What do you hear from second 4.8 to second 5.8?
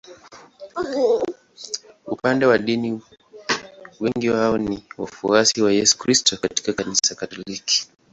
wafuasi wa